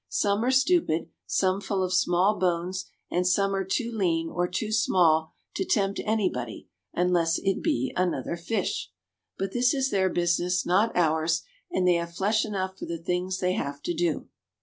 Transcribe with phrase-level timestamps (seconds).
[0.09, 4.71] Some are insipid, some full of small bones and some are too lean or too
[4.71, 8.91] small to tempt anybody, unless it be another fish.
[9.37, 13.37] But this is their business, not ours, and they have flesh enough for the things
[13.37, 14.27] they have to do.